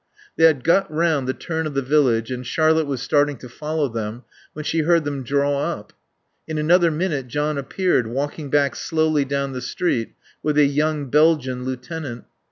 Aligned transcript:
They 0.35 0.45
had 0.45 0.63
got 0.63 0.91
round 0.91 1.27
the 1.27 1.33
turn 1.35 1.67
of 1.67 1.75
the 1.75 1.83
village 1.83 2.31
and 2.31 2.43
Charlotte 2.43 2.87
was 2.87 3.03
starting 3.03 3.37
to 3.37 3.47
follow 3.47 3.87
them 3.87 4.23
when 4.53 4.65
she 4.65 4.79
heard 4.79 5.03
them 5.05 5.21
draw 5.21 5.59
up. 5.75 5.93
In 6.47 6.57
another 6.57 6.89
minute 6.89 7.27
John 7.27 7.55
appeared, 7.55 8.07
walking 8.07 8.49
back 8.49 8.75
slowly 8.75 9.25
down 9.25 9.51
the 9.53 9.61
street 9.61 10.15
with 10.41 10.57
a 10.57 10.65
young 10.65 11.11
Belgian 11.11 11.65
lieutenant. 11.65 12.23